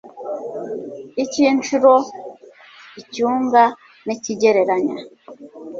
icy'inshuro, 1.23 1.91
icyunga 3.01 3.63
n'ikigereranya 4.05 4.95